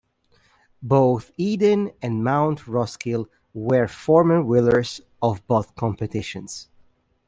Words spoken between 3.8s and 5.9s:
former willers of both